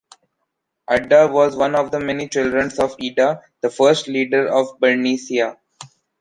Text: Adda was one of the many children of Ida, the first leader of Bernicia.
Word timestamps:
Adda 0.87 1.27
was 1.31 1.55
one 1.55 1.75
of 1.75 1.91
the 1.91 1.99
many 1.99 2.27
children 2.27 2.71
of 2.79 2.95
Ida, 2.99 3.39
the 3.61 3.69
first 3.69 4.07
leader 4.07 4.47
of 4.51 4.79
Bernicia. 4.79 5.57